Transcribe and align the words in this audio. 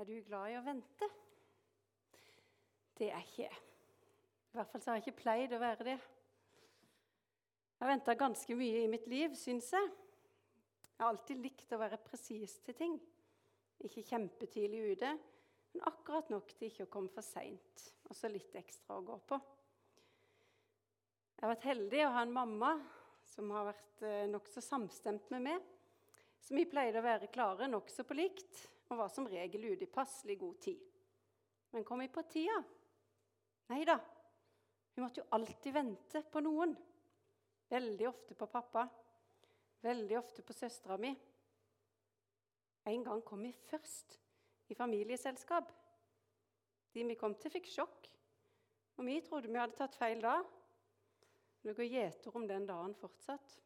Er 0.00 0.08
du 0.08 0.14
glad 0.24 0.48
i 0.48 0.56
å 0.56 0.64
vente? 0.64 1.08
Det 2.96 3.10
er 3.12 3.24
ikke 3.24 3.44
jeg. 3.44 3.58
I 4.52 4.56
hvert 4.56 4.70
fall 4.72 4.82
så 4.82 4.90
har 4.90 4.98
jeg 4.98 5.06
ikke 5.06 5.22
pleid 5.22 5.52
å 5.52 5.60
være 5.60 5.86
det. 5.88 5.96
Jeg 7.72 7.84
har 7.84 7.90
venta 7.90 8.14
ganske 8.16 8.56
mye 8.56 8.84
i 8.84 8.90
mitt 8.90 9.08
liv, 9.10 9.34
syns 9.36 9.72
jeg. 9.74 9.90
Jeg 10.86 11.02
har 11.02 11.10
alltid 11.10 11.42
likt 11.44 11.74
å 11.74 11.80
være 11.80 12.00
presis 12.04 12.56
til 12.64 12.76
ting. 12.78 12.96
Ikke 13.82 14.04
kjempetidlig 14.06 14.94
ute, 14.94 15.12
men 15.72 15.86
akkurat 15.88 16.28
nok 16.32 16.52
til 16.54 16.70
ikke 16.70 16.86
å 16.86 16.92
komme 16.92 17.12
for 17.12 17.26
seint. 17.26 17.86
Og 18.08 18.16
så 18.16 18.30
litt 18.32 18.54
ekstra 18.60 19.00
å 19.00 19.06
gå 19.06 19.18
på. 19.28 19.40
Jeg 21.36 21.44
har 21.44 21.54
vært 21.56 21.70
heldig 21.72 22.04
å 22.06 22.12
ha 22.14 22.22
en 22.22 22.36
mamma 22.36 22.74
som 23.26 23.50
har 23.50 23.72
vært 23.72 24.04
eh, 24.06 24.28
nokså 24.30 24.62
samstemt 24.62 25.32
med 25.34 25.48
meg. 25.48 25.72
Så 26.42 26.54
vi 26.54 26.68
pleide 26.70 27.00
å 27.00 27.06
være 27.06 27.30
klare 27.34 27.68
nokså 27.70 28.06
på 28.06 28.16
likt 28.18 28.68
og 28.92 29.00
var 29.00 29.12
som 29.12 29.26
regel 29.28 29.70
ute 29.72 29.86
i 29.86 29.90
passelig 29.90 30.38
god 30.40 30.56
tid. 30.60 30.80
Men 31.72 31.84
kom 31.88 32.02
vi 32.04 32.10
på 32.12 32.24
tida? 32.28 32.58
Nei 33.72 33.84
da. 33.88 33.96
Vi 34.92 35.00
måtte 35.00 35.22
jo 35.22 35.30
alltid 35.32 35.72
vente 35.72 36.20
på 36.28 36.42
noen. 36.44 36.74
Veldig 37.72 38.08
ofte 38.10 38.36
på 38.36 38.48
pappa. 38.52 38.84
Veldig 39.82 40.18
ofte 40.18 40.44
på 40.44 40.54
søstera 40.54 40.98
mi. 41.00 41.14
En 42.84 43.04
gang 43.06 43.22
kom 43.24 43.40
vi 43.46 43.52
først 43.70 44.18
i 44.68 44.76
familieselskap. 44.76 45.70
De 46.92 47.04
vi 47.08 47.16
kom 47.16 47.34
til, 47.40 47.54
fikk 47.54 47.70
sjokk. 47.72 48.10
Og 49.00 49.06
vi 49.08 49.20
trodde 49.24 49.48
vi 49.48 49.60
hadde 49.60 49.78
tatt 49.78 49.96
feil 49.96 50.20
da. 50.20 50.36
Det 51.62 51.72
går 51.78 51.88
gjeter 51.88 52.36
om 52.36 52.44
den 52.50 52.66
dagen 52.68 52.92
fortsatt. 52.98 53.56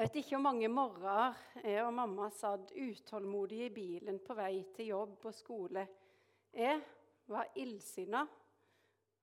Jeg 0.00 0.08
vet 0.08 0.14
ikke 0.16 0.38
hvor 0.38 0.44
mange 0.46 0.68
morgener 0.72 1.34
jeg 1.60 1.82
og 1.84 1.90
mamma 1.92 2.30
satt 2.32 2.70
utålmodige 2.72 3.66
i 3.66 3.72
bilen 3.74 4.16
på 4.24 4.32
vei 4.32 4.62
til 4.72 4.86
jobb 4.94 5.26
og 5.28 5.34
skole. 5.36 5.82
Jeg 6.56 6.78
var 7.28 7.50
illsinna. 7.60 8.22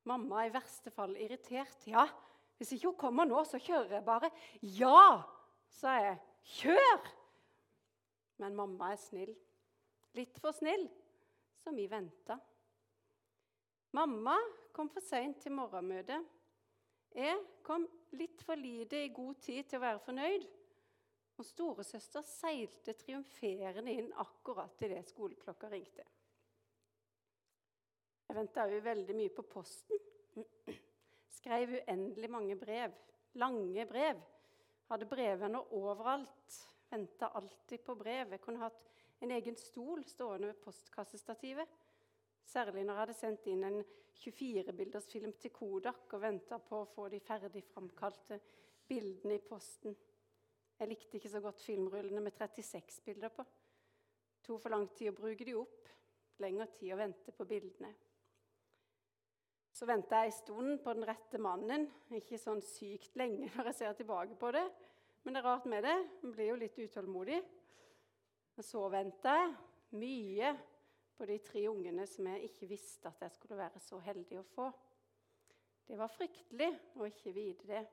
Mamma 0.05 0.43
i 0.45 0.51
verste 0.53 0.93
fall 0.93 1.15
irritert. 1.17 1.87
Ja, 1.89 2.03
hvis 2.59 2.75
ikke 2.75 2.91
hun 2.91 2.99
kommer 3.01 3.25
nå, 3.25 3.39
så 3.49 3.57
kjører 3.57 3.95
jeg 3.95 4.05
bare. 4.05 4.29
Ja, 4.77 5.23
sa 5.79 5.95
jeg. 5.97 6.19
Kjør! 6.59 7.09
Men 8.45 8.59
mamma 8.59 8.91
er 8.93 9.01
snill. 9.01 9.33
Litt 10.13 10.37
for 10.43 10.53
snill, 10.53 10.85
så 11.57 11.73
vi 11.73 11.87
venta. 11.89 12.37
Mamma 13.97 14.37
kom 14.77 14.93
for 14.93 15.01
seint 15.01 15.41
til 15.41 15.57
morgenmøtet. 15.57 16.21
Jeg 17.17 17.41
kom 17.65 17.89
litt 18.21 18.45
for 18.45 18.61
lite 18.61 19.07
i 19.07 19.09
god 19.09 19.41
tid 19.41 19.65
til 19.65 19.81
å 19.81 19.85
være 19.87 20.05
fornøyd. 20.05 20.47
Og 21.37 21.45
storesøster 21.45 22.25
seilte 22.25 22.95
triumferende 22.97 23.93
inn 23.93 24.09
akkurat 24.23 24.81
idet 24.85 25.05
skoleklokka 25.11 25.69
ringte. 25.69 26.05
Jeg 28.27 28.35
venta 28.35 28.65
òg 28.65 28.79
veldig 28.83 29.15
mye 29.15 29.33
på 29.35 29.45
posten. 29.47 30.01
Skrev 31.37 31.77
uendelig 31.77 32.29
mange 32.33 32.57
brev. 32.59 32.95
Lange 33.39 33.85
brev. 33.87 34.19
Hadde 34.89 35.07
brevvenner 35.07 35.73
overalt. 35.77 36.57
Venta 36.89 37.29
alltid 37.37 37.85
på 37.85 37.95
brev. 37.95 38.33
Jeg 38.33 38.41
kunne 38.43 38.65
hatt 38.65 38.83
en 39.21 39.31
egen 39.31 39.55
stol 39.59 40.03
stående 40.07 40.51
ved 40.51 40.59
postkassestativet. 40.63 41.69
Særlig 42.47 42.83
når 42.83 42.93
jeg 42.93 43.01
hadde 43.03 43.17
sendt 43.17 43.47
inn 43.51 43.63
en 43.67 43.79
24-bildersfilm 44.17 45.33
til 45.41 45.53
Kodak 45.53 46.13
og 46.15 46.21
venta 46.23 46.59
på 46.63 46.81
å 46.81 46.89
få 46.89 47.07
de 47.13 47.19
ferdig 47.21 47.63
framkalte 47.69 48.39
bildene 48.87 49.37
i 49.37 49.43
posten. 49.43 49.95
Jeg 50.77 50.91
likte 50.91 51.17
ikke 51.17 51.31
så 51.33 51.41
godt 51.41 51.61
filmrullene 51.65 52.21
med 52.21 52.35
36 52.35 53.01
bilder 53.05 53.31
på. 53.33 53.45
Tok 54.45 54.61
for 54.61 54.73
lang 54.73 54.85
tid 54.93 55.09
å 55.09 55.15
bruke 55.17 55.45
de 55.47 55.55
opp. 55.57 55.89
Lengre 56.43 56.67
tid 56.75 56.93
å 56.93 56.99
vente 56.99 57.33
på 57.33 57.47
bildene. 57.49 57.89
Så 59.73 59.85
venta 59.89 60.21
jeg 60.21 60.31
en 60.31 60.37
stund 60.37 60.79
på 60.85 60.93
den 60.93 61.05
rette 61.09 61.41
mannen. 61.41 61.87
Ikke 62.13 62.37
sånn 62.41 62.61
sykt 62.65 63.17
lenge 63.17 63.49
når 63.55 63.71
jeg 63.71 63.79
ser 63.81 63.97
tilbake 63.97 64.37
på 64.37 64.53
det. 64.53 64.65
Men 65.25 65.35
det 65.35 65.41
er 65.41 65.49
rart 65.49 65.65
med 65.69 65.83
det. 65.85 65.97
Man 66.21 66.33
blir 66.37 66.51
jo 66.51 66.59
litt 66.61 66.77
utålmodig. 66.77 67.41
Og 68.57 68.65
så 68.65 68.85
venta 68.89 69.33
jeg 69.37 69.53
mye 69.97 70.53
på 71.17 71.25
de 71.25 71.37
tre 71.41 71.65
ungene 71.69 72.05
som 72.09 72.29
jeg 72.29 72.51
ikke 72.51 72.69
visste 72.69 73.09
at 73.09 73.25
jeg 73.25 73.33
skulle 73.33 73.57
være 73.57 73.81
så 73.81 73.99
heldig 74.05 74.39
å 74.39 74.47
få. 74.53 74.69
Det 75.87 75.97
var 75.97 76.11
fryktelig 76.11 76.69
å 76.99 77.05
ikke 77.09 77.33
vite 77.33 77.69
det. 77.69 77.83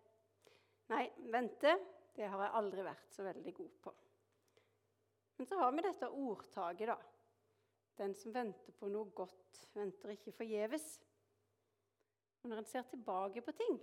Nei, 0.93 1.05
vente 1.33 1.73
det 2.15 2.29
har 2.31 2.45
jeg 2.45 2.57
aldri 2.61 2.85
vært 2.87 3.11
så 3.11 3.25
veldig 3.27 3.55
god 3.55 3.73
på. 3.83 3.93
Men 5.37 5.49
så 5.51 5.59
har 5.59 5.73
vi 5.75 5.83
dette 5.83 6.11
ordtaket, 6.11 6.93
da. 6.93 6.99
Den 7.99 8.15
som 8.19 8.35
venter 8.35 8.75
på 8.79 8.91
noe 8.91 9.11
godt, 9.15 9.65
venter 9.75 10.15
ikke 10.15 10.35
forgjeves. 10.35 10.87
Og 12.43 12.51
når 12.51 12.63
en 12.63 12.71
ser 12.71 12.87
tilbake 12.91 13.43
på 13.43 13.55
ting, 13.59 13.79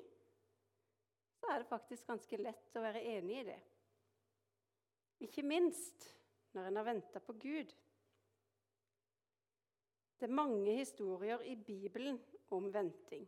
så 1.39 1.51
er 1.51 1.61
det 1.61 1.71
faktisk 1.71 2.07
ganske 2.07 2.39
lett 2.39 2.77
å 2.77 2.83
være 2.83 3.03
enig 3.15 3.39
i 3.41 3.45
det. 3.47 3.59
Ikke 5.25 5.43
minst 5.45 6.07
når 6.55 6.69
en 6.69 6.79
har 6.79 6.87
venta 6.87 7.21
på 7.23 7.35
Gud. 7.39 7.71
Det 10.19 10.27
er 10.27 10.37
mange 10.37 10.75
historier 10.77 11.41
i 11.49 11.55
Bibelen 11.55 12.19
om 12.53 12.67
venting. 12.73 13.25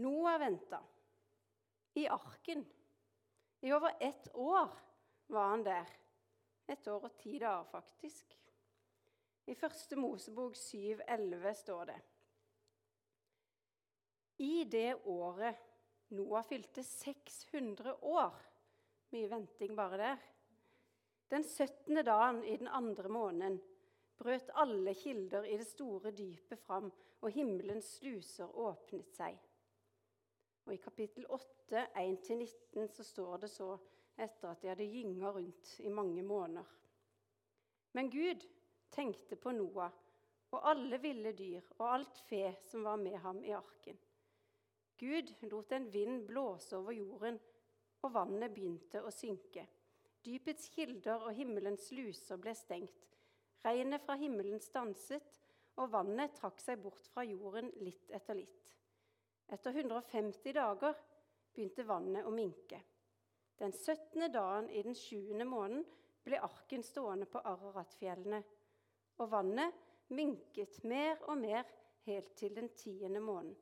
Noah 0.00 0.38
venta 0.40 0.80
i 2.00 2.06
arken 2.10 2.64
i 3.64 3.72
over 3.72 3.96
ett 4.00 4.34
år 4.34 4.68
var 5.26 5.48
han 5.48 5.62
der. 5.64 5.88
Et 6.66 6.88
år 6.88 7.06
og 7.08 7.14
ti 7.16 7.38
dager, 7.38 7.64
faktisk. 7.64 8.34
I 9.48 9.54
første 9.56 9.96
Mosebok 9.96 10.52
7,11 10.52 11.52
står 11.56 11.84
det 11.88 11.96
I 14.44 14.64
det 14.68 14.90
året 15.08 15.64
Noah 16.12 16.44
fylte 16.44 16.84
600 16.84 17.96
år 18.04 18.36
Mye 19.16 19.30
venting 19.32 19.72
bare 19.76 19.96
der. 19.96 20.28
Den 21.32 21.44
17. 21.44 22.04
dagen 22.04 22.44
i 22.44 22.56
den 22.60 22.68
andre 22.68 23.08
måneden 23.08 23.60
brøt 24.20 24.52
alle 24.60 24.92
kilder 24.94 25.48
i 25.48 25.56
det 25.56 25.66
store 25.66 26.12
dypet 26.12 26.60
fram, 26.60 26.92
og 27.20 27.32
himmelens 27.32 27.94
sluser 27.96 28.50
åpnet 28.60 29.08
seg. 29.16 29.38
Og 30.64 30.74
I 30.74 30.80
kapittel 30.80 31.26
8, 31.28 31.86
1-19, 32.00 32.86
så 32.88 33.04
står 33.04 33.44
det 33.44 33.50
så 33.52 33.74
etter 34.16 34.50
at 34.50 34.62
de 34.62 34.70
hadde 34.70 34.86
gynga 34.88 35.32
rundt 35.34 35.74
i 35.84 35.92
mange 35.92 36.22
måneder. 36.22 36.70
Men 37.92 38.10
Gud 38.10 38.46
tenkte 38.94 39.36
på 39.36 39.52
Noah 39.52 39.92
og 40.54 40.66
alle 40.70 41.00
ville 41.02 41.32
dyr 41.34 41.62
og 41.78 41.86
alt 41.96 42.18
fe 42.28 42.44
som 42.68 42.84
var 42.86 42.98
med 43.00 43.16
ham 43.24 43.42
i 43.44 43.54
arken. 43.56 43.98
Gud 44.98 45.32
lot 45.50 45.72
en 45.74 45.88
vind 45.92 46.26
blåse 46.28 46.76
over 46.76 46.94
jorden, 46.94 47.40
og 48.04 48.12
vannet 48.14 48.52
begynte 48.54 49.02
å 49.02 49.10
synke. 49.10 49.64
Dypets 50.24 50.68
kilder 50.72 51.26
og 51.26 51.34
himmelens 51.34 51.90
luser 51.92 52.38
ble 52.40 52.54
stengt. 52.54 53.16
Regnet 53.64 54.04
fra 54.04 54.14
himmelen 54.20 54.60
stanset, 54.62 55.40
og 55.80 55.90
vannet 55.90 56.36
trakk 56.38 56.60
seg 56.62 56.78
bort 56.84 57.08
fra 57.10 57.24
jorden 57.26 57.72
litt 57.82 58.12
etter 58.14 58.38
litt. 58.38 58.76
Etter 59.46 59.76
150 59.76 60.52
dager 60.52 60.96
begynte 61.54 61.84
vannet 61.84 62.26
å 62.26 62.32
minke. 62.34 62.80
Den 63.60 63.72
17. 63.72 64.32
dagen 64.32 64.70
i 64.70 64.82
den 64.82 64.94
7. 64.94 65.44
måneden 65.44 65.84
ble 66.24 66.40
arken 66.42 66.82
stående 66.82 67.28
på 67.30 67.42
Araratfjellene, 67.44 68.40
og 69.20 69.30
vannet 69.30 69.82
minket 70.16 70.80
mer 70.88 71.20
og 71.28 71.38
mer 71.38 71.68
helt 72.08 72.32
til 72.36 72.54
den 72.56 72.72
tiende 72.74 73.20
måneden. 73.20 73.56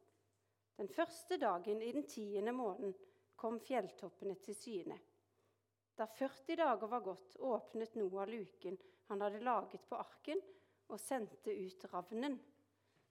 Den 0.76 0.88
første 0.88 1.36
dagen 1.36 1.82
i 1.82 1.90
den 1.92 2.06
tiende 2.08 2.54
måneden 2.56 2.94
kom 3.36 3.58
fjelltoppene 3.60 4.38
til 4.40 4.56
syne. 4.56 4.96
Da 5.98 6.06
40 6.08 6.56
dager 6.56 6.88
var 6.88 7.04
gått, 7.04 7.36
åpnet 7.36 7.98
Noah 8.00 8.26
luken 8.30 8.78
han 9.12 9.20
hadde 9.20 9.42
laget 9.44 9.84
på 9.88 9.98
arken, 10.00 10.40
og 10.88 11.00
sendte 11.00 11.52
ut 11.52 11.84
ravnen. 11.92 12.38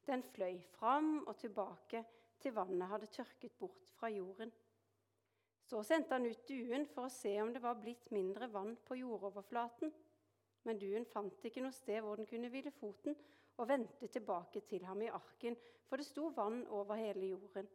Den 0.05 0.23
fløy 0.33 0.57
fram 0.73 1.19
og 1.27 1.37
tilbake 1.37 2.01
til 2.41 2.55
vannet 2.55 2.89
hadde 2.89 3.09
tørket 3.13 3.53
bort 3.59 3.89
fra 3.97 4.09
jorden. 4.11 4.51
Så 5.71 5.83
sendte 5.87 6.17
han 6.17 6.25
ut 6.27 6.47
duen 6.49 6.87
for 6.89 7.07
å 7.07 7.13
se 7.13 7.31
om 7.41 7.53
det 7.53 7.61
var 7.63 7.77
blitt 7.79 8.09
mindre 8.11 8.49
vann 8.51 8.73
på 8.87 8.97
jordoverflaten. 8.99 9.93
Men 10.67 10.79
duen 10.81 11.05
fant 11.09 11.45
ikke 11.47 11.63
noe 11.63 11.75
sted 11.75 12.01
hvor 12.03 12.19
den 12.19 12.27
kunne 12.29 12.49
hvile 12.51 12.73
foten, 12.75 13.15
og 13.57 13.69
vendte 13.69 14.07
tilbake 14.07 14.63
til 14.69 14.85
ham 14.85 15.01
i 15.05 15.11
arken, 15.11 15.55
for 15.87 15.99
det 16.01 16.07
sto 16.07 16.29
vann 16.35 16.63
over 16.73 16.97
hele 16.99 17.31
jorden. 17.33 17.67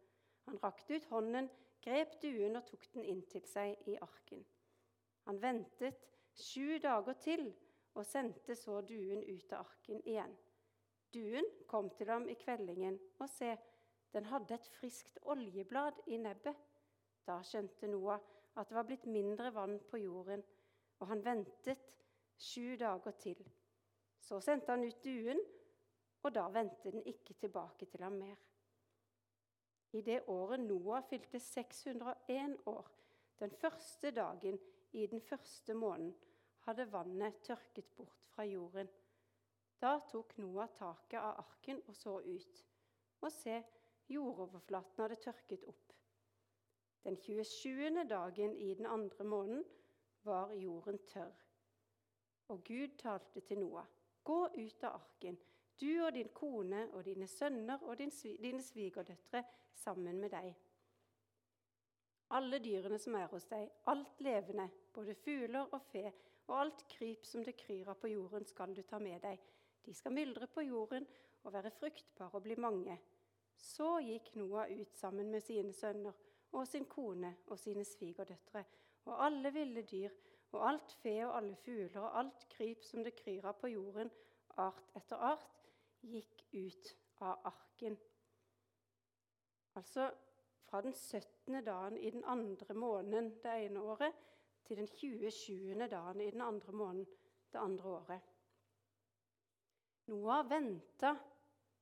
Han 0.47 0.59
rakte 0.63 0.97
ut 0.97 1.09
hånden, 1.11 1.49
grep 1.83 2.19
duen 2.23 2.59
og 2.59 2.67
tok 2.67 2.87
den 2.95 3.07
inn 3.07 3.23
til 3.31 3.45
seg 3.47 3.89
i 3.91 3.97
arken. 4.03 4.43
Han 5.27 5.41
ventet 5.43 6.03
sju 6.37 6.79
dager 6.83 7.17
til 7.23 7.49
og 7.97 8.05
sendte 8.07 8.55
så 8.59 8.81
duen 8.85 9.23
ut 9.25 9.53
av 9.53 9.65
arken 9.65 10.03
igjen. 10.05 10.35
Duen 11.15 11.47
kom 11.71 11.89
til 11.97 12.11
ham 12.13 12.27
i 12.29 12.37
kveldingen, 12.37 12.99
og 13.23 13.29
se, 13.31 13.55
den 14.17 14.31
hadde 14.33 14.57
et 14.57 14.69
friskt 14.79 15.19
oljeblad 15.29 16.01
i 16.07 16.17
nebbet. 16.17 16.57
Da 17.27 17.43
skjønte 17.45 17.91
Noah 17.91 18.23
at 18.57 18.71
det 18.71 18.79
var 18.79 18.87
blitt 18.89 19.05
mindre 19.13 19.51
vann 19.53 19.77
på 19.91 20.01
jorden, 20.01 20.41
og 21.01 21.11
han 21.11 21.25
ventet 21.25 21.83
sju 22.41 22.77
dager 22.81 23.13
til. 23.21 23.43
Så 24.21 24.41
sendte 24.41 24.73
han 24.73 24.85
ut 24.87 25.05
duen, 25.05 25.41
og 26.25 26.33
da 26.35 26.47
vendte 26.49 26.95
den 26.95 27.05
ikke 27.05 27.37
tilbake 27.39 27.87
til 27.93 28.03
ham 28.07 28.17
mer. 28.17 28.39
I 29.93 30.01
det 30.01 30.23
året 30.33 30.65
Noah 30.65 31.05
fylte 31.05 31.41
601 31.41 32.57
år, 32.67 32.89
den 33.39 33.53
første 33.61 34.11
dagen 34.11 34.59
i 34.93 35.07
den 35.07 35.21
første 35.21 35.75
måneden, 35.75 36.15
hadde 36.67 36.89
vannet 36.93 37.37
tørket 37.45 37.93
bort 37.97 38.25
fra 38.33 38.45
jorden. 38.49 38.89
Da 39.81 39.99
tok 40.09 40.39
Noah 40.41 40.73
taket 40.75 41.21
av 41.21 41.37
arken 41.45 41.83
og 41.87 41.95
så 41.95 42.17
ut. 42.25 42.63
Og 43.21 43.33
se, 43.33 43.61
jordoverflaten 44.09 45.03
hadde 45.03 45.19
tørket 45.23 45.65
opp. 45.69 45.93
Den 47.07 47.17
27. 47.17 48.05
dagen 48.09 48.57
i 48.57 48.75
den 48.75 48.87
andre 48.87 49.25
måneden 49.25 49.65
var 50.23 50.53
jorden 50.55 50.99
tørr. 51.07 51.35
Og 52.49 52.65
Gud 52.65 52.97
talte 52.99 53.41
til 53.41 53.59
Noah. 53.59 53.87
Gå 54.25 54.47
ut 54.47 54.85
av 54.85 54.97
arken, 54.99 55.39
du 55.81 56.03
og 56.03 56.15
din 56.15 56.29
kone 56.35 56.89
og 56.93 57.05
dine 57.07 57.29
sønner 57.31 57.83
og 57.83 57.99
din, 57.99 58.11
dine 58.43 58.63
svigerdøtre 58.63 59.45
sammen 59.75 60.19
med 60.21 60.33
deg. 60.35 60.55
Alle 62.35 62.59
dyrene 62.59 62.99
som 62.99 63.15
er 63.15 63.29
hos 63.31 63.47
deg, 63.47 63.69
alt 63.87 64.21
levende, 64.25 64.67
både 64.95 65.15
fugler 65.15 65.69
og 65.71 65.83
fe, 65.93 66.09
og 66.47 66.57
alt 66.59 66.83
kryp 66.91 67.27
som 67.27 67.45
det 67.45 67.55
kryr 67.61 67.93
av 67.93 68.01
på 68.03 68.11
jorden, 68.11 68.47
skal 68.47 68.75
du 68.75 68.83
ta 68.83 68.99
med 68.99 69.21
deg. 69.23 69.39
De 69.87 69.95
skal 69.95 70.15
myldre 70.15 70.49
på 70.51 70.65
jorden 70.67 71.07
og 71.45 71.53
være 71.55 71.71
fruktbare 71.71 72.35
og 72.35 72.43
bli 72.43 72.57
mange. 72.59 72.99
Så 73.57 73.99
gikk 74.05 74.35
Noah 74.37 74.71
ut 74.71 74.95
sammen 74.97 75.31
med 75.31 75.43
sine 75.43 75.73
sønner 75.73 76.13
og 76.53 76.67
sin 76.69 76.85
kone 76.89 77.37
og 77.47 77.59
sine 77.59 77.85
svigerdøtre 77.85 78.65
og 79.07 79.25
alle 79.25 79.53
ville 79.53 79.83
dyr 79.83 80.11
og 80.53 80.69
alt 80.69 80.93
fe 81.03 81.15
og 81.27 81.37
alle 81.37 81.57
fugler 81.57 82.01
og 82.01 82.19
alt 82.19 82.47
kryp 82.51 82.85
som 82.85 83.05
det 83.05 83.15
kryr 83.19 83.47
av 83.47 83.59
på 83.61 83.71
jorden, 83.71 84.11
art 84.57 84.95
etter 84.97 85.23
art, 85.31 85.51
gikk 86.03 86.47
ut 86.55 86.93
av 87.21 87.47
arken. 87.51 87.97
Altså 89.77 90.09
fra 90.67 90.81
den 90.83 90.95
17. 90.95 91.61
dagen 91.65 91.99
i 91.99 92.11
den 92.11 92.25
andre 92.25 92.75
måneden 92.75 93.35
det 93.43 93.55
ene 93.67 93.83
året 93.83 94.15
til 94.67 94.81
den 94.81 94.89
27. 94.89 95.89
dagen 95.91 96.21
i 96.21 96.31
den 96.31 96.43
andre 96.43 96.73
måneden 96.73 97.07
det 97.53 97.61
andre 97.61 97.89
året. 97.89 98.33
Noah 100.07 100.51
venta 100.51 101.15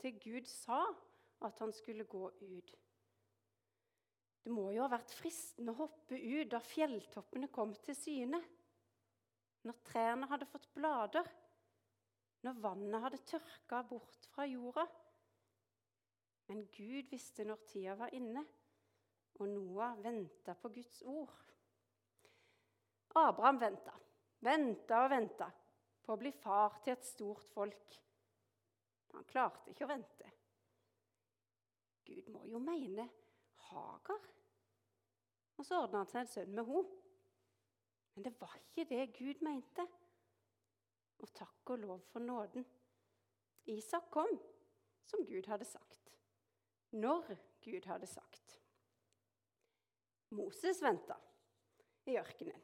til 0.01 0.21
Gud 0.21 0.49
sa 0.49 0.83
at 1.43 1.59
han 1.59 1.73
skulle 1.73 2.05
gå 2.05 2.31
ut. 2.41 2.75
Det 4.45 4.53
må 4.53 4.69
jo 4.75 4.83
ha 4.85 4.91
vært 4.93 5.15
fristende 5.17 5.73
å 5.73 5.79
hoppe 5.87 6.19
ut 6.19 6.51
da 6.53 6.61
fjelltoppene 6.61 7.49
kom 7.53 7.73
til 7.85 7.97
syne. 7.97 8.41
Når 9.65 9.81
trærne 9.89 10.29
hadde 10.29 10.49
fått 10.51 10.69
blader, 10.77 11.31
når 12.45 12.61
vannet 12.61 13.05
hadde 13.07 13.23
tørka 13.25 13.81
bort 13.89 14.29
fra 14.35 14.45
jorda. 14.45 14.85
Men 16.53 16.67
Gud 16.77 17.09
visste 17.09 17.47
når 17.49 17.65
tida 17.71 17.97
var 17.97 18.13
inne, 18.13 18.45
og 19.41 19.49
Noah 19.49 19.97
venta 20.05 20.53
på 20.61 20.69
Guds 20.75 21.01
ord. 21.09 21.33
Abraham 23.17 23.63
venta, 23.63 23.95
venta 24.45 25.05
og 25.07 25.13
venta 25.15 25.49
på 26.05 26.13
å 26.13 26.21
bli 26.21 26.35
far 26.37 26.83
til 26.85 26.99
et 26.99 27.09
stort 27.09 27.49
folk. 27.55 28.01
Han 29.15 29.25
klarte 29.31 29.73
ikke 29.73 29.87
å 29.87 29.93
vente. 29.95 30.34
Gud 32.05 32.29
må 32.33 32.45
jo 32.49 32.61
mene 32.63 33.09
Hagar. 33.69 34.31
Og 35.57 35.67
så 35.67 35.81
ordna 35.85 36.03
han 36.03 36.11
seg 36.11 36.25
en 36.25 36.33
sønn 36.33 36.57
med 36.57 36.69
henne. 36.69 37.01
Men 38.15 38.27
det 38.27 38.35
var 38.39 38.55
ikke 38.61 38.87
det 38.91 39.05
Gud 39.17 39.43
mente. 39.43 39.87
Og 41.23 41.31
takk 41.35 41.71
og 41.75 41.81
lov 41.83 42.03
for 42.13 42.23
nåden. 42.23 42.67
Isak 43.73 44.11
kom 44.13 44.37
som 45.09 45.25
Gud 45.27 45.47
hadde 45.51 45.67
sagt. 45.67 46.13
Når 46.91 47.33
Gud 47.65 47.87
hadde 47.91 48.07
sagt. 48.07 48.61
Moses 50.35 50.83
venta 50.83 51.17
i 52.07 52.19
ørkenen. 52.19 52.61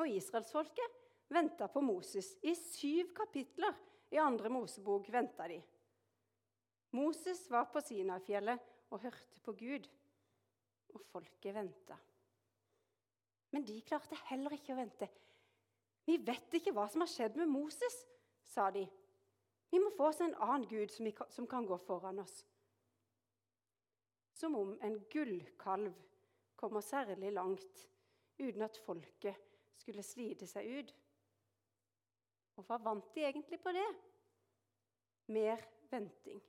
Og 0.00 0.08
israelsfolket 0.08 1.00
venta 1.32 1.68
på 1.68 1.80
Moses. 1.84 2.34
I 2.42 2.54
syv 2.56 3.12
kapitler 3.16 3.76
i 4.12 4.20
andre 4.20 4.48
Mosebok 4.52 5.08
venta 5.12 5.48
de. 5.48 5.58
Moses 6.92 7.46
var 7.50 7.70
på 7.72 7.80
Sinafjellet 7.80 8.60
og 8.92 9.00
hørte 9.00 9.40
på 9.44 9.54
Gud 9.56 9.88
og 10.92 11.00
folket 11.12 11.54
venta. 11.56 11.96
Men 13.52 13.64
de 13.68 13.78
klarte 13.84 14.16
heller 14.28 14.54
ikke 14.56 14.74
å 14.74 14.80
vente. 14.80 15.08
Vi 16.04 16.18
vet 16.20 16.56
ikke 16.58 16.72
hva 16.74 16.88
som 16.90 17.04
har 17.04 17.10
skjedd 17.10 17.36
med 17.40 17.50
Moses, 17.52 17.96
sa 18.44 18.68
de. 18.74 18.84
Vi 19.72 19.80
må 19.80 19.92
få 19.96 20.10
oss 20.10 20.20
en 20.20 20.34
annen 20.34 20.66
gud 20.68 20.92
som 20.92 21.48
kan 21.48 21.68
gå 21.68 21.78
foran 21.86 22.20
oss. 22.20 22.42
Som 24.36 24.56
om 24.58 24.74
en 24.84 24.98
gullkalv 25.12 25.94
kommer 26.60 26.84
særlig 26.84 27.32
langt 27.32 27.86
uten 28.38 28.62
at 28.66 28.80
folket 28.84 29.38
skulle 29.80 30.04
slite 30.04 30.48
seg 30.50 30.68
ut. 30.78 30.94
Og 32.60 32.66
hva 32.68 32.78
vant 32.84 33.14
de 33.14 33.24
egentlig 33.24 33.60
på 33.62 33.72
det? 33.72 33.88
Mer 35.32 35.62
venting. 35.90 36.42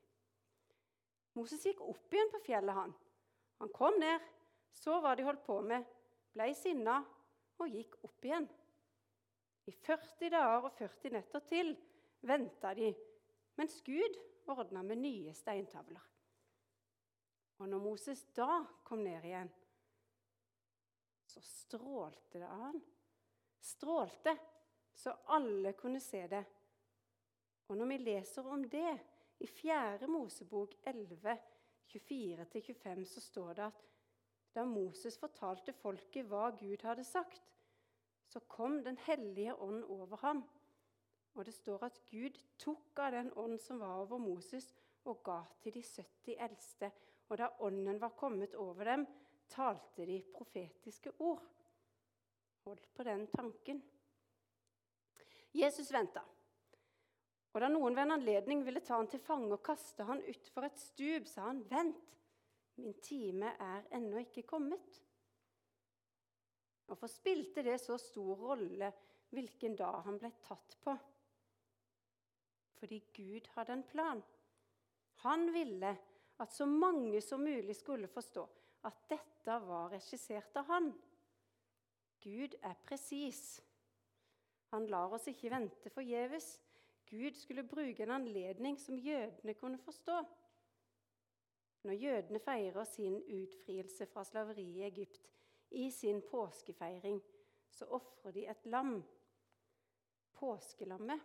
Moses 1.33 1.63
gikk 1.65 1.81
opp 1.81 2.13
igjen 2.13 2.29
på 2.33 2.41
fjellet, 2.45 2.75
han. 2.75 2.93
Han 3.61 3.71
kom 3.73 3.97
ned, 4.01 4.21
så 4.73 4.99
hva 5.01 5.15
de 5.15 5.25
holdt 5.25 5.45
på 5.45 5.59
med, 5.65 5.85
ble 6.33 6.49
sinna 6.57 6.99
og 7.61 7.73
gikk 7.73 7.97
opp 8.05 8.27
igjen. 8.27 8.47
I 9.69 9.71
40 9.71 10.33
dager 10.33 10.67
og 10.67 10.77
40 10.77 11.13
netter 11.15 11.45
til 11.47 11.73
venta 12.27 12.73
de, 12.77 12.91
mens 13.59 13.79
Gud 13.85 14.17
ordna 14.51 14.83
med 14.83 14.99
nye 14.99 15.33
steintavler. 15.37 16.01
Og 17.61 17.69
når 17.69 17.83
Moses 17.83 18.25
da 18.35 18.63
kom 18.83 19.03
ned 19.05 19.23
igjen, 19.23 19.51
så 21.29 21.41
strålte 21.45 22.41
det 22.41 22.49
av 22.49 22.65
han. 22.67 22.81
Strålte 23.63 24.35
så 24.93 25.13
alle 25.33 25.73
kunne 25.73 26.01
se 26.03 26.25
det. 26.27 26.43
Og 27.71 27.77
når 27.79 27.89
vi 27.93 27.97
leser 28.03 28.47
om 28.51 28.65
det 28.69 28.91
i 29.39 29.47
4. 29.47 30.07
Mosebok 30.07 30.75
11, 30.83 31.37
24-25 31.87 33.05
så 33.05 33.21
står 33.21 33.53
det 33.53 33.65
at 33.65 33.83
da 34.53 34.65
Moses 34.69 35.17
fortalte 35.17 35.73
folket 35.73 36.27
hva 36.29 36.51
Gud 36.57 36.83
hadde 36.85 37.03
sagt, 37.03 37.41
så 38.25 38.39
kom 38.39 38.83
Den 38.83 38.97
hellige 38.97 39.55
ånd 39.55 39.83
over 39.83 40.17
ham. 40.17 40.43
Og 41.33 41.45
det 41.45 41.53
står 41.53 41.83
at 41.83 42.01
Gud 42.11 42.37
tok 42.57 42.99
av 42.99 43.11
den 43.11 43.31
ånd 43.37 43.59
som 43.61 43.79
var 43.79 44.03
over 44.05 44.17
Moses, 44.17 44.73
og 45.05 45.23
ga 45.23 45.41
til 45.61 45.73
de 45.73 45.81
70 45.83 46.37
eldste. 46.39 46.91
Og 47.29 47.37
da 47.37 47.49
ånden 47.59 47.99
var 48.01 48.13
kommet 48.17 48.55
over 48.55 48.83
dem, 48.83 49.07
talte 49.49 50.05
de 50.05 50.23
profetiske 50.33 51.11
ord. 51.19 51.43
Hold 52.63 52.85
på 52.95 53.03
den 53.03 53.27
tanken. 53.27 53.81
Jesus 55.53 55.91
venta. 55.93 56.21
Og 57.53 57.61
da 57.61 57.69
noen 57.69 57.93
ved 57.93 58.07
en 58.07 58.15
anledning 58.15 58.63
ville 58.65 58.81
ta 58.81 58.97
han 58.97 59.09
til 59.09 59.21
fange 59.21 59.51
og 59.53 59.61
kaste 59.65 60.05
han 60.07 60.23
utfor 60.29 60.65
et 60.65 60.79
stup, 60.81 61.27
sa 61.29 61.47
han, 61.51 61.61
'Vent, 61.69 62.17
min 62.81 62.95
time 63.01 63.53
er 63.61 63.85
ennå 63.93 64.23
ikke 64.25 64.47
kommet.' 64.49 65.01
Hvorfor 66.85 67.07
spilte 67.07 67.63
det 67.63 67.79
så 67.81 67.97
stor 67.97 68.35
rolle 68.35 68.91
hvilken 69.33 69.75
dag 69.75 70.01
han 70.05 70.17
ble 70.19 70.31
tatt 70.43 70.75
på? 70.83 70.95
Fordi 72.79 72.99
Gud 73.15 73.47
hadde 73.55 73.73
en 73.73 73.83
plan. 73.83 74.23
Han 75.23 75.53
ville 75.53 75.93
at 76.43 76.53
så 76.53 76.65
mange 76.65 77.21
som 77.21 77.39
mulig 77.39 77.75
skulle 77.75 78.09
forstå 78.11 78.43
at 78.83 79.05
dette 79.09 79.59
var 79.63 79.93
regissert 79.93 80.57
av 80.59 80.67
han. 80.67 80.91
Gud 82.23 82.57
er 82.61 82.75
presis. 82.83 83.61
Han 84.73 84.87
lar 84.91 85.13
oss 85.15 85.29
ikke 85.31 85.51
vente 85.53 85.91
forgjeves. 85.93 86.57
Gud 87.13 87.35
skulle 87.37 87.63
bruke 87.63 88.03
en 88.03 88.11
anledning 88.11 88.79
som 88.79 88.97
jødene 88.97 89.53
kunne 89.53 89.77
forstå. 89.77 90.23
Når 91.83 91.93
jødene 91.93 92.39
feirer 92.39 92.83
sin 92.83 93.19
utfrielse 93.21 94.05
fra 94.09 94.23
slaveriet 94.25 94.79
i 94.79 94.83
Egypt 94.87 95.29
i 95.69 95.91
sin 95.91 96.21
påskefeiring, 96.31 97.21
så 97.69 97.85
ofrer 97.85 98.31
de 98.31 98.47
et 98.49 98.65
lam, 98.65 99.03
påskelammet. 100.33 101.21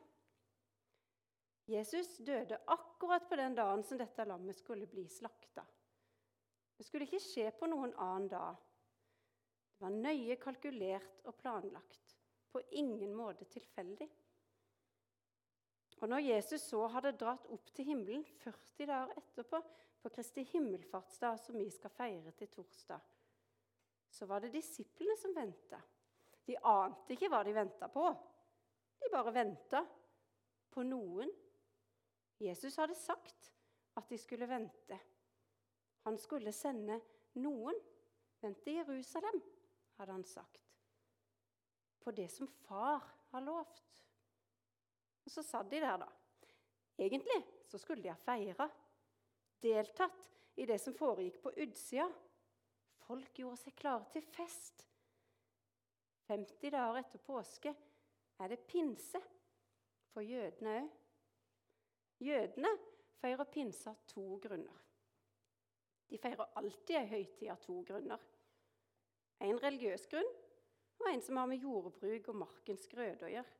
Jesus 1.68 2.16
døde 2.16 2.60
akkurat 2.66 3.28
på 3.28 3.36
den 3.36 3.56
dagen 3.56 3.84
som 3.84 3.98
dette 3.98 4.24
lammet 4.24 4.56
skulle 4.56 4.86
bli 4.86 5.08
slakta. 5.08 5.64
Det 6.76 6.84
skulle 6.84 7.08
ikke 7.08 7.24
skje 7.24 7.50
på 7.56 7.66
noen 7.66 7.96
annen 7.96 8.28
dag. 8.28 8.60
Det 9.72 9.86
var 9.86 9.96
nøye 9.96 10.36
kalkulert 10.36 11.24
og 11.24 11.40
planlagt. 11.40 12.16
På 12.52 12.60
ingen 12.70 13.14
måte 13.16 13.44
tilfeldig. 13.44 14.08
Og 15.98 16.08
når 16.08 16.22
Jesus 16.22 16.62
så 16.70 16.86
hadde 16.94 17.16
dratt 17.18 17.46
opp 17.50 17.70
til 17.74 17.88
himmelen 17.90 18.24
40 18.44 18.86
dager 18.86 19.14
etterpå, 19.18 19.60
på 19.98 20.08
Kristi 20.14 20.44
himmelfartsdag, 20.52 21.38
som 21.42 21.58
vi 21.58 21.66
skal 21.74 21.90
feire 21.90 22.30
til 22.38 22.48
torsdag, 22.48 23.00
så 24.10 24.26
var 24.26 24.40
det 24.40 24.52
disiplene 24.54 25.16
som 25.18 25.34
venta. 25.34 25.80
De 26.46 26.54
ante 26.64 27.12
ikke 27.12 27.28
hva 27.32 27.42
de 27.44 27.54
venta 27.56 27.88
på. 27.92 28.06
De 29.02 29.10
bare 29.12 29.34
venta. 29.34 29.86
på 30.70 30.82
noen. 30.84 31.30
Jesus 32.38 32.76
hadde 32.76 32.94
sagt 32.94 33.48
at 33.96 34.08
de 34.10 34.18
skulle 34.18 34.46
vente. 34.46 34.98
Han 36.04 36.18
skulle 36.18 36.52
sende 36.52 37.00
noen. 37.34 37.74
Vent 38.40 38.60
til 38.62 38.78
Jerusalem, 38.78 39.40
hadde 39.96 40.12
han 40.12 40.24
sagt. 40.24 40.76
På 41.98 42.10
det 42.10 42.28
som 42.30 42.46
far 42.46 43.02
har 43.32 43.40
lovt. 43.40 44.07
Og 45.28 45.32
så 45.32 45.42
satt 45.44 45.68
de 45.68 45.76
der, 45.84 45.98
da. 46.00 46.06
Egentlig 46.96 47.42
så 47.68 47.76
skulle 47.78 48.00
de 48.00 48.08
ha 48.08 48.16
feira. 48.16 48.64
Deltatt 49.60 50.30
i 50.56 50.64
det 50.64 50.78
som 50.80 50.94
foregikk 50.96 51.42
på 51.42 51.52
utsida. 51.66 52.06
Folk 53.04 53.36
gjorde 53.36 53.60
seg 53.60 53.76
klare 53.76 54.08
til 54.14 54.24
fest. 54.24 54.86
50 56.30 56.72
dager 56.72 57.00
etter 57.02 57.20
påske 57.24 57.74
er 58.40 58.54
det 58.54 58.62
pinse 58.70 59.20
for 60.14 60.24
jødene 60.24 60.78
òg. 60.78 60.88
Jødene 62.24 62.72
feirer 63.20 63.52
pinse 63.52 63.92
av 63.92 64.00
to 64.08 64.40
grunner. 64.42 64.80
De 66.08 66.18
feirer 66.18 66.56
alltid 66.56 66.96
ei 67.02 67.06
høytid 67.12 67.52
av 67.52 67.60
to 67.62 67.82
grunner. 67.84 68.24
En 69.44 69.60
religiøs 69.60 70.08
grunn 70.08 70.34
og 70.98 71.12
en 71.12 71.22
som 71.22 71.36
har 71.36 71.52
med 71.52 71.62
jordbruk 71.62 72.32
og 72.32 72.44
markens 72.46 72.88
grøde 72.90 73.28
å 73.28 73.34
gjøre. 73.36 73.57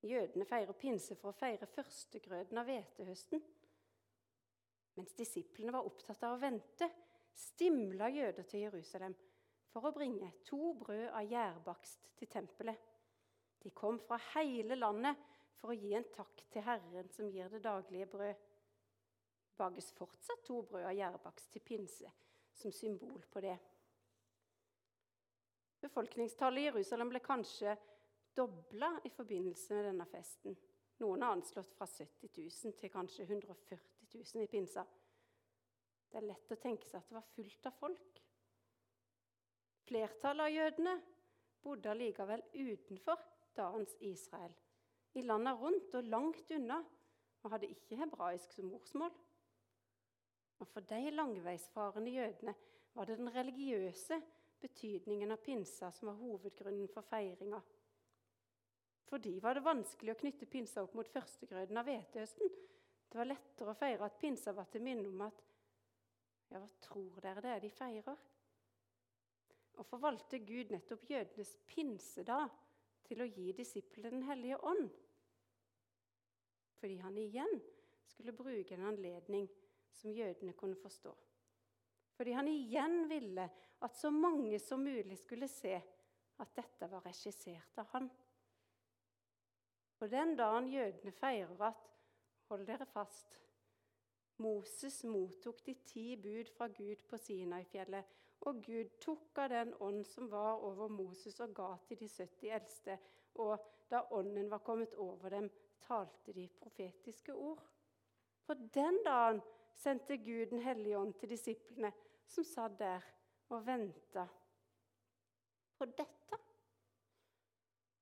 Jødene 0.00 0.46
feirer 0.48 0.76
pinse 0.80 1.16
for 1.20 1.30
å 1.30 1.36
feire 1.36 1.68
førstegrøden 1.68 2.58
av 2.60 2.68
hvetehøsten. 2.68 3.42
Mens 4.96 5.16
disiplene 5.16 5.74
var 5.74 5.86
opptatt 5.86 6.24
av 6.24 6.36
å 6.36 6.40
vente, 6.40 6.88
stimla 7.36 8.08
jøder 8.12 8.46
til 8.48 8.64
Jerusalem 8.66 9.14
for 9.70 9.86
å 9.86 9.94
bringe 9.94 10.32
to 10.46 10.72
brød 10.80 11.10
av 11.12 11.28
gjærbakst 11.28 12.10
til 12.18 12.30
tempelet. 12.32 12.78
De 13.60 13.70
kom 13.76 14.00
fra 14.02 14.18
hele 14.32 14.78
landet 14.78 15.20
for 15.60 15.72
å 15.72 15.76
gi 15.76 15.92
en 15.94 16.08
takk 16.14 16.46
til 16.50 16.64
Herren 16.64 17.10
som 17.12 17.28
gir 17.28 17.52
det 17.52 17.60
daglige 17.64 18.08
brød. 18.10 18.46
Det 19.50 19.60
bages 19.60 19.90
fortsatt 19.92 20.46
to 20.46 20.62
brød 20.64 20.86
av 20.88 20.96
gjærbakst 20.96 21.52
til 21.52 21.64
pinse, 21.64 22.12
som 22.56 22.72
symbol 22.72 23.20
på 23.28 23.42
det. 23.44 23.58
Befolkningstallet 25.84 26.64
i 26.64 26.68
Jerusalem 26.70 27.12
ble 27.12 27.20
kanskje 27.24 27.76
dobla 28.36 28.92
i 29.04 29.10
forbindelse 29.10 29.74
med 29.74 29.88
denne 29.90 30.06
festen. 30.10 30.56
Noen 31.00 31.22
har 31.24 31.36
anslått 31.36 31.72
fra 31.76 31.86
70 31.86 32.30
000 32.36 32.74
til 32.80 32.92
kanskje 32.92 33.24
140 33.24 33.78
000 34.14 34.44
i 34.44 34.50
pinsa. 34.50 34.84
Det 36.10 36.18
er 36.18 36.26
lett 36.26 36.52
å 36.52 36.58
tenke 36.60 36.88
seg 36.88 37.00
at 37.00 37.08
det 37.08 37.16
var 37.16 37.32
fullt 37.36 37.68
av 37.70 37.76
folk. 37.78 38.20
Flertallet 39.86 40.46
av 40.46 40.54
jødene 40.54 40.94
bodde 41.62 41.92
allikevel 41.92 42.42
utenfor 42.54 43.22
dagens 43.56 43.96
Israel, 44.06 44.52
i 45.14 45.22
landene 45.22 45.56
rundt 45.58 45.94
og 45.98 46.10
langt 46.10 46.52
unna, 46.54 46.80
og 47.40 47.54
hadde 47.54 47.70
ikke 47.72 47.98
hebraisk 47.98 48.52
som 48.54 48.68
morsmål. 48.70 49.12
Og 50.60 50.68
For 50.68 50.84
de 50.84 51.10
langveisfarende 51.10 52.12
jødene 52.12 52.54
var 52.94 53.08
det 53.08 53.16
den 53.18 53.32
religiøse 53.34 54.20
betydningen 54.60 55.32
av 55.32 55.40
pinsa 55.40 55.88
som 55.96 56.10
var 56.10 56.18
hovedgrunnen 56.20 56.88
for 56.92 57.06
feiringa. 57.08 57.60
For 59.10 59.18
de 59.18 59.40
var 59.42 59.58
det 59.58 59.66
vanskelig 59.66 60.12
å 60.14 60.18
knytte 60.20 60.46
pinsa 60.46 60.84
opp 60.84 60.92
mot 60.94 61.08
førstegrøden 61.10 61.78
av 61.80 61.88
hvetehøsten. 61.88 62.52
Det 63.10 63.18
var 63.18 63.26
lettere 63.26 63.72
å 63.72 63.78
feire 63.78 64.06
at 64.06 64.20
pinsa 64.20 64.54
var 64.54 64.68
til 64.70 64.84
minne 64.86 65.08
om 65.10 65.24
at 65.26 65.46
Ja, 66.50 66.58
hva 66.58 66.68
tror 66.82 67.18
dere 67.22 67.42
det 67.42 67.50
er 67.50 67.60
de 67.62 67.70
feirer? 67.70 68.22
Og 69.78 69.86
forvalgte 69.86 70.40
Gud 70.42 70.72
nettopp 70.74 71.04
jødenes 71.10 71.52
pinsedag 71.66 72.50
til 73.06 73.22
å 73.22 73.28
gi 73.28 73.52
disiplene 73.54 74.18
Den 74.18 74.26
hellige 74.28 74.58
ånd. 74.66 74.88
Fordi 76.78 76.96
han 77.02 77.18
igjen 77.18 77.58
skulle 78.06 78.34
bruke 78.34 78.74
en 78.74 78.88
anledning 78.92 79.46
som 79.94 80.14
jødene 80.14 80.54
kunne 80.58 80.78
forstå. 80.78 81.12
Fordi 82.14 82.34
han 82.36 82.48
igjen 82.50 83.08
ville 83.10 83.46
at 83.80 83.96
så 83.96 84.10
mange 84.14 84.58
som 84.62 84.82
mulig 84.84 85.18
skulle 85.18 85.48
se 85.48 85.74
at 86.40 86.56
dette 86.56 86.88
var 86.90 87.04
regissert 87.06 87.78
av 87.80 87.90
han. 87.94 88.10
Og 90.00 90.10
den 90.10 90.36
dagen 90.36 90.68
jødene 90.72 91.12
feirer 91.12 91.62
at 91.68 91.86
Hold 92.50 92.66
dere 92.66 92.86
fast. 92.86 93.36
Moses 94.36 95.04
mottok 95.04 95.60
de 95.66 95.74
ti 95.86 96.16
bud 96.16 96.48
fra 96.56 96.66
Gud 96.66 97.04
på 97.08 97.16
Sinai-fjellet, 97.16 98.04
og 98.40 98.62
Gud 98.64 98.88
tok 99.04 99.38
av 99.38 99.52
den 99.52 99.70
ånd 99.86 100.00
som 100.08 100.26
var 100.32 100.64
over 100.66 100.88
Moses, 100.90 101.38
og 101.40 101.54
ga 101.54 101.68
til 101.86 102.00
de 102.00 102.08
70 102.08 102.50
eldste. 102.56 102.96
Og 103.34 103.54
da 103.90 104.00
ånden 104.10 104.50
var 104.50 104.64
kommet 104.66 104.94
over 104.98 105.30
dem, 105.30 105.46
talte 105.80 106.34
de 106.34 106.48
profetiske 106.58 107.34
ord. 107.34 107.62
På 108.46 108.54
den 108.74 108.98
dagen 109.04 109.40
sendte 109.74 110.16
Gud 110.18 110.46
Den 110.46 110.62
hellige 110.66 110.98
ånd 110.98 111.14
til 111.14 111.30
disiplene, 111.30 111.92
som 112.26 112.44
satt 112.44 112.78
der 112.78 113.06
og 113.48 113.66
venta 113.66 114.26
på 115.78 115.86
dette. 115.86 116.42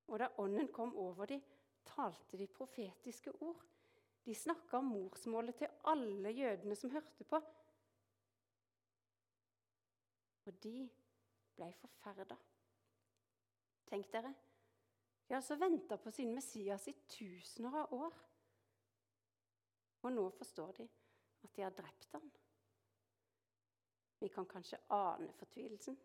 Og 0.08 0.18
da 0.18 0.32
ånden 0.38 0.72
kom 0.72 0.96
over 0.96 1.26
dem, 1.26 1.42
talte 1.98 2.38
de 2.38 2.46
profetiske 2.46 3.32
ord. 3.42 3.62
De 4.24 4.34
snakka 4.34 4.80
morsmålet 4.84 5.56
til 5.58 5.72
alle 5.90 6.30
jødene 6.36 6.76
som 6.76 6.92
hørte 6.92 7.24
på. 7.24 7.40
Og 10.46 10.62
de 10.62 10.76
ble 11.56 11.72
forferda. 11.80 12.36
Tenk 13.88 14.10
dere, 14.12 14.34
de 15.28 15.34
har 15.34 15.40
altså 15.42 15.56
venta 15.60 15.96
på 15.96 16.10
sin 16.10 16.34
Messias 16.34 16.86
i 16.88 16.94
tusener 17.08 17.74
av 17.82 17.92
år. 17.92 18.20
Og 20.04 20.12
nå 20.14 20.28
forstår 20.36 20.76
de 20.78 20.86
at 21.44 21.56
de 21.56 21.64
har 21.64 21.74
drept 21.76 22.12
ham. 22.12 22.30
Vi 24.18 24.28
kan 24.32 24.46
kanskje 24.48 24.80
ane 24.92 25.32
fortvilelsen. 25.36 25.98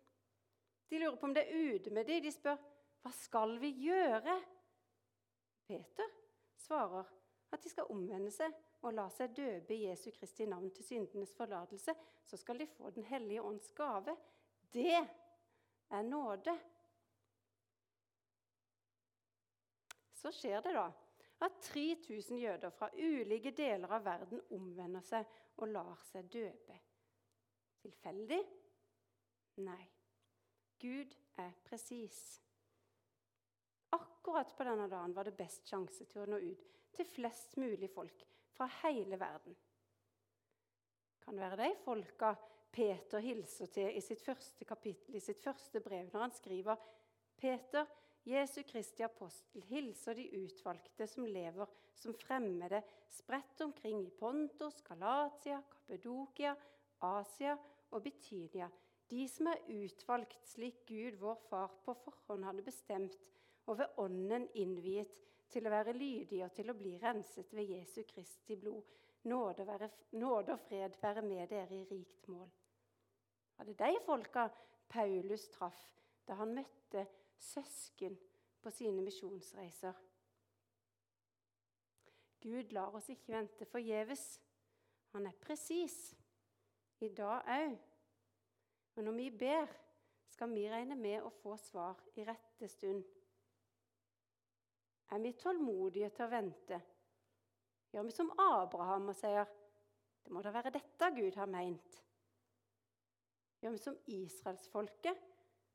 De 0.90 1.00
lurer 1.00 1.16
på 1.18 1.28
om 1.28 1.34
det 1.34 1.46
er 1.48 1.76
ute 1.76 1.92
med 1.92 2.06
dem. 2.06 2.24
De 2.24 2.32
spør 2.32 2.60
hva 3.04 3.12
skal 3.16 3.58
vi 3.60 3.72
gjøre? 3.84 4.36
Peter 5.68 6.10
svarer 6.58 7.10
at 7.54 7.64
de 7.64 7.70
skal 7.70 7.90
omvende 7.94 8.32
seg 8.34 8.54
og 8.84 8.96
la 8.98 9.06
seg 9.14 9.36
døpe 9.38 9.76
i 9.76 9.86
Jesu 9.88 10.10
Kristi 10.16 10.48
navn 10.50 10.72
til 10.74 10.86
syndenes 10.86 11.34
forlatelse. 11.38 11.94
Så 12.26 12.38
skal 12.38 12.60
de 12.60 12.68
få 12.68 12.90
Den 12.90 13.04
hellige 13.04 13.42
ånds 13.42 13.72
gave. 13.72 14.16
Det 14.74 14.96
er 15.90 16.02
nåde. 16.02 16.58
Så 20.14 20.32
skjer 20.32 20.62
det 20.62 20.74
da 20.76 20.90
at 21.44 21.52
3000 21.62 22.38
jøder 22.40 22.70
fra 22.70 22.88
ulike 22.96 23.52
deler 23.52 23.92
av 23.92 24.06
verden 24.06 24.42
omvender 24.56 25.04
seg 25.04 25.28
og 25.60 25.68
lar 25.68 26.00
seg 26.08 26.30
døpe. 26.32 26.78
Tilfeldig? 27.84 28.40
Nei. 29.64 29.84
Gud 30.80 31.12
er 31.38 31.52
presis. 31.68 32.43
Akkurat 33.94 34.56
på 34.58 34.66
denne 34.66 34.88
dagen 34.90 35.14
var 35.14 35.28
det 35.28 35.36
best 35.38 35.68
sjanse 35.70 36.08
til 36.10 36.24
å 36.24 36.30
nå 36.32 36.40
ut 36.42 36.70
til 36.94 37.10
flest 37.10 37.58
mulig 37.62 37.90
folk 37.94 38.26
fra 38.54 38.68
hele 38.82 39.20
verden. 39.22 39.56
Kan 41.24 41.40
være 41.40 41.60
de 41.62 41.70
folka 41.84 42.34
Peter 42.74 43.22
hilser 43.22 43.70
til 43.74 43.94
i 43.94 44.02
sitt 44.02 44.22
første 44.26 44.66
kapittel, 44.66 45.16
i 45.16 45.22
sitt 45.22 45.42
første 45.44 45.82
brev, 45.84 46.10
når 46.10 46.26
han 46.26 46.34
skriver 46.34 46.88
Peter, 47.38 47.86
Jesu 48.26 48.62
Kristi 48.66 49.04
apostel, 49.04 49.66
hilser 49.68 50.18
de 50.18 50.26
utvalgte 50.40 51.08
som 51.12 51.28
lever 51.28 51.70
som 52.00 52.16
fremmede, 52.18 52.80
spredt 53.12 53.62
omkring 53.66 54.00
i 54.06 54.14
Pontos, 54.18 54.82
Galatia, 54.88 55.60
Kapedokia, 55.70 56.56
Asia 57.04 57.58
og 57.92 58.02
Betynia, 58.06 58.70
de 59.12 59.28
som 59.30 59.52
er 59.52 59.62
utvalgt 59.70 60.40
slik 60.50 60.86
Gud, 60.88 61.20
vår 61.22 61.38
Far, 61.50 61.76
på 61.86 61.94
forhånd 62.06 62.48
hadde 62.48 62.66
bestemt 62.66 63.20
og 63.66 63.78
ved 63.80 64.00
Ånden 64.04 64.48
innviet 64.60 65.16
til 65.54 65.68
å 65.68 65.72
være 65.74 65.94
lydig 65.96 66.42
og 66.46 66.52
til 66.56 66.72
å 66.72 66.76
bli 66.78 66.98
renset 67.02 67.54
ved 67.54 67.70
Jesu 67.76 68.02
Kristi 68.10 68.58
blod. 68.60 68.84
Nåde, 69.30 69.64
være, 69.68 69.90
nåde 70.20 70.56
og 70.56 70.64
fred 70.66 70.98
være 71.02 71.22
med 71.24 71.48
dere 71.48 71.78
i 71.78 71.86
rikt 71.88 72.28
mål. 72.28 72.50
Var 73.58 73.70
det 73.70 73.78
de 73.80 74.00
folka 74.06 74.50
Paulus 74.90 75.48
traff 75.54 75.86
da 76.28 76.36
han 76.40 76.56
møtte 76.56 77.06
søsken 77.40 78.18
på 78.64 78.72
sine 78.72 79.04
misjonsreiser? 79.06 79.96
Gud 82.44 82.76
lar 82.76 82.92
oss 82.98 83.08
ikke 83.14 83.32
vente 83.32 83.66
forgjeves. 83.70 84.26
Han 85.14 85.30
er 85.30 85.40
presis. 85.40 86.16
I 87.00 87.10
dag 87.16 87.48
òg. 87.48 87.78
Men 88.96 89.06
når 89.06 89.16
vi 89.18 89.30
ber, 89.32 89.72
skal 90.30 90.52
vi 90.52 90.68
regne 90.70 90.96
med 90.96 91.24
å 91.24 91.32
få 91.42 91.56
svar 91.60 92.00
i 92.20 92.26
rette 92.28 92.68
stund. 92.68 93.04
Er 95.14 95.20
vi 95.22 95.30
tålmodige 95.38 96.08
til 96.10 96.26
å 96.26 96.32
vente? 96.32 96.80
Gjør 97.94 98.08
vi 98.08 98.14
som 98.16 98.32
Abraham 98.42 99.12
og 99.12 99.18
sier 99.18 99.46
det 100.24 100.32
må 100.34 100.42
da 100.42 100.54
være 100.56 100.72
dette 100.74 101.10
Gud 101.14 101.38
har 101.38 101.52
meint? 101.52 102.00
Gjør 103.62 103.76
vi 103.76 103.82
som 103.84 104.00
israelsfolket 104.10 105.22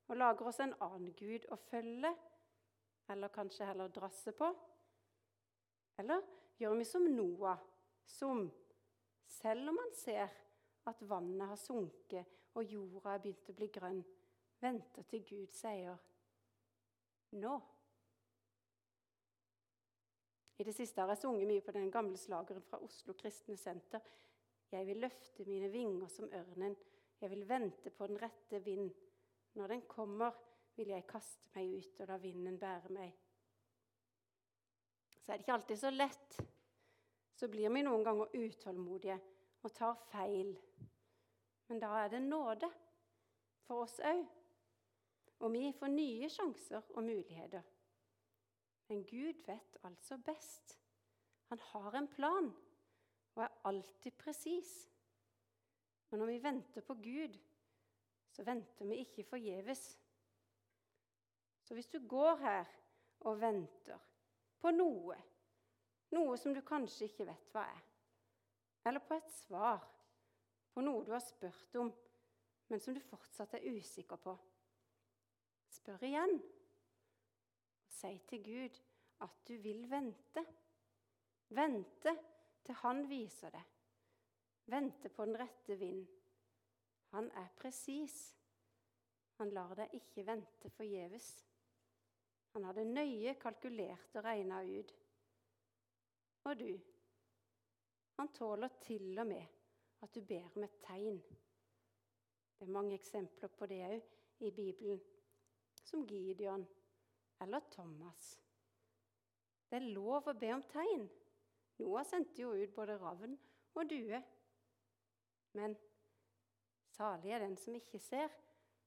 og 0.09 0.19
lager 0.19 0.51
oss 0.51 0.59
en 0.65 0.75
annen 0.83 1.13
Gud 1.15 1.47
å 1.55 1.61
følge, 1.69 2.11
eller 3.13 3.33
kanskje 3.33 3.69
heller 3.69 3.95
drasse 3.95 4.35
på? 4.35 4.51
Eller 6.03 6.27
gjør 6.59 6.75
vi 6.81 6.91
som 6.91 7.07
Noah, 7.07 7.63
som, 8.09 8.43
selv 9.39 9.71
om 9.71 9.79
han 9.85 9.95
ser 9.95 10.35
at 10.91 11.07
vannet 11.07 11.53
har 11.53 11.61
sunket 11.61 12.35
og 12.59 12.67
jorda 12.67 13.15
er 13.15 13.23
begynt 13.23 13.53
å 13.53 13.59
bli 13.61 13.71
grønn, 13.71 14.03
venter 14.59 15.07
til 15.13 15.27
Gud 15.29 15.55
sier 15.55 15.95
nå? 17.39 17.59
I 20.59 20.65
det 20.65 20.75
siste 20.75 21.01
har 21.01 21.13
jeg 21.13 21.23
sunget 21.23 21.47
mye 21.47 21.63
på 21.63 21.73
den 21.77 21.91
gamle 21.91 22.19
slageren 22.19 22.65
fra 22.67 22.81
Oslo 22.83 23.15
Kristne 23.15 23.57
Senter. 23.57 24.03
Jeg 24.73 24.87
vil 24.87 24.99
løfte 25.05 25.45
mine 25.47 25.71
vinger 25.71 26.11
som 26.11 26.27
ørnen, 26.35 26.75
jeg 27.21 27.31
vil 27.31 27.49
vente 27.49 27.91
på 27.91 28.07
den 28.07 28.19
rette 28.23 28.59
vind. 28.65 28.91
Når 29.55 29.67
den 29.67 29.83
kommer, 29.89 30.35
vil 30.77 30.91
jeg 30.93 31.07
kaste 31.07 31.51
meg 31.55 31.79
ut 31.79 32.03
og 32.03 32.11
la 32.11 32.19
vinden 32.23 32.59
bære 32.59 32.93
meg. 32.95 33.15
Så 35.23 35.33
er 35.33 35.37
det 35.37 35.47
ikke 35.47 35.57
alltid 35.59 35.79
så 35.79 35.91
lett. 35.91 36.39
Så 37.35 37.49
blir 37.49 37.71
vi 37.71 37.83
noen 37.87 38.05
ganger 38.07 38.35
utålmodige 38.35 39.19
og 39.63 39.75
tar 39.75 39.99
feil. 40.11 40.55
Men 41.69 41.83
da 41.83 41.95
er 42.03 42.13
det 42.13 42.23
nåde 42.27 42.71
for 43.67 43.87
oss 43.87 43.99
òg. 44.03 44.25
Og 45.39 45.53
vi 45.55 45.69
får 45.79 45.95
nye 45.95 46.31
sjanser 46.33 46.83
og 46.95 47.05
muligheter. 47.05 47.63
Men 48.89 49.05
Gud 49.05 49.45
vet 49.47 49.77
altså 49.85 50.17
best. 50.25 50.79
Han 51.49 51.59
har 51.59 51.95
en 51.97 52.09
plan 52.09 52.53
og 53.35 53.43
er 53.43 53.61
alltid 53.65 54.17
presis. 54.19 54.91
Men 56.11 56.19
når 56.19 56.27
vi 56.27 56.43
venter 56.43 56.81
på 56.81 56.95
Gud, 56.95 57.39
så 58.33 58.45
venter 58.45 58.87
vi 58.87 59.03
ikke 59.05 59.25
forgjeves. 59.25 59.99
Så 61.63 61.75
hvis 61.75 61.89
du 61.89 62.09
går 62.09 62.37
her 62.37 62.65
og 63.21 63.41
venter 63.41 63.99
på 64.59 64.71
noe, 64.71 65.17
noe 66.17 66.37
som 66.41 66.55
du 66.55 66.63
kanskje 66.65 67.11
ikke 67.11 67.27
vet 67.29 67.51
hva 67.53 67.67
er, 67.69 67.83
eller 68.89 69.05
på 69.05 69.19
et 69.19 69.33
svar 69.33 69.83
på 70.73 70.85
noe 70.85 71.05
du 71.05 71.13
har 71.13 71.23
spurt 71.23 71.77
om, 71.77 71.91
men 72.69 72.81
som 72.81 72.95
du 72.97 73.01
fortsatt 73.05 73.59
er 73.59 73.69
usikker 73.75 74.21
på, 74.23 74.35
spør 75.73 76.05
igjen. 76.09 76.39
Si 77.99 78.19
til 78.31 78.45
Gud 78.45 78.79
at 79.25 79.41
du 79.49 79.57
vil 79.63 79.91
vente. 79.91 80.45
Vente 81.49 82.15
til 82.65 82.75
Han 82.85 83.09
viser 83.11 83.51
det. 83.51 83.65
Vente 84.71 85.09
på 85.09 85.25
den 85.25 85.39
rette 85.41 85.79
vind. 85.79 86.07
Han 87.11 87.31
er 87.31 87.49
presis. 87.59 88.37
Han 89.41 89.51
lar 89.51 89.75
deg 89.79 89.95
ikke 89.99 90.27
vente 90.27 90.71
forgjeves. 90.71 91.29
Han 92.55 92.69
hadde 92.69 92.85
nøye 92.85 93.35
kalkulert 93.41 94.15
og 94.19 94.25
regna 94.25 94.63
ut. 94.63 94.95
Og 96.45 96.59
du, 96.59 96.71
han 98.19 98.33
tåler 98.35 98.79
til 98.83 99.19
og 99.19 99.27
med 99.27 99.45
at 100.03 100.15
du 100.15 100.23
ber 100.23 100.47
om 100.57 100.65
et 100.65 100.81
tegn. 100.85 101.21
Det 102.59 102.67
er 102.67 102.73
mange 102.75 102.95
eksempler 102.95 103.51
på 103.59 103.67
det 103.67 103.83
òg 103.89 104.45
i 104.47 104.51
Bibelen, 104.55 105.01
som 105.85 106.07
Gideon 106.07 106.67
eller 107.41 107.61
Thomas. 107.71 108.39
Det 109.69 109.77
er 109.79 109.93
lov 109.93 110.31
å 110.31 110.37
be 110.39 110.51
om 110.55 110.65
tegn. 110.73 111.05
Noah 111.79 112.07
sendte 112.07 112.43
jo 112.43 112.55
ut 112.57 112.75
både 112.75 112.97
ravn 112.99 113.37
og 113.79 113.91
due. 113.91 114.21
Men 115.59 115.77
salig 116.97 117.35
er 117.35 117.45
den 117.45 117.57
som 117.61 117.77
ikke 117.79 118.01
ser, 118.03 118.33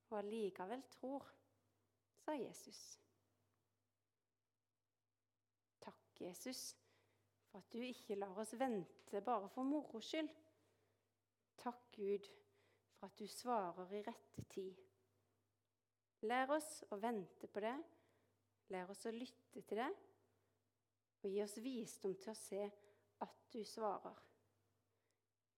og 0.09 0.17
allikevel 0.19 0.83
tror, 0.91 1.29
sa 2.21 2.35
Jesus. 2.35 2.81
Takk, 5.81 6.19
Jesus, 6.19 6.65
for 7.47 7.61
at 7.61 7.71
du 7.71 7.79
ikke 7.85 8.19
lar 8.19 8.37
oss 8.43 8.53
vente 8.59 9.23
bare 9.25 9.49
for 9.53 9.67
moro 9.67 10.01
skyld. 10.03 10.29
Takk, 11.61 11.87
Gud, 11.95 12.27
for 12.97 13.07
at 13.07 13.19
du 13.19 13.27
svarer 13.27 13.95
i 13.95 14.03
rette 14.05 14.43
tid. 14.49 14.77
Lær 16.25 16.53
oss 16.57 16.83
å 16.91 16.99
vente 17.01 17.47
på 17.49 17.63
det 17.63 17.77
Lær 18.71 18.91
oss 18.93 19.05
å 19.05 19.13
lytte 19.13 19.63
til 19.67 19.81
det, 19.81 19.89
og 21.21 21.29
gi 21.29 21.41
oss 21.43 21.57
visdom 21.61 22.15
til 22.17 22.31
å 22.31 22.37
se 22.37 22.61
at 23.21 23.41
du 23.53 23.61
svarer. 23.67 24.15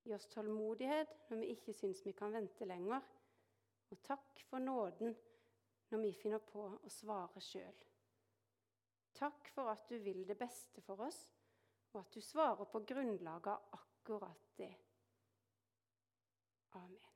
Gi 0.04 0.16
oss 0.16 0.28
tålmodighet 0.34 1.30
når 1.30 1.44
vi 1.44 1.52
ikke 1.54 1.76
syns 1.78 2.02
vi 2.04 2.16
kan 2.18 2.34
vente 2.36 2.68
lenger. 2.68 3.06
Og 3.94 4.02
takk 4.04 4.42
for 4.50 4.60
nåden 4.60 5.14
når 5.94 6.02
vi 6.02 6.12
finner 6.18 6.42
på 6.44 6.66
å 6.74 6.92
svare 6.92 7.44
sjøl. 7.44 7.80
Takk 9.14 9.54
for 9.54 9.70
at 9.72 9.86
du 9.88 10.00
vil 10.02 10.24
det 10.28 10.40
beste 10.40 10.82
for 10.84 11.06
oss, 11.06 11.22
og 11.94 12.02
at 12.02 12.18
du 12.18 12.22
svarer 12.26 12.66
på 12.66 12.82
grunnlag 12.90 13.48
av 13.54 13.78
akkurat 13.78 14.54
det. 14.58 14.74
Amen. 16.82 17.13